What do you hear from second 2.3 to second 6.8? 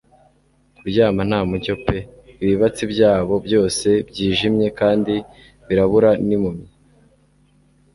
ibibatsi byabo byose byijimye kandi birabura n'impumyi.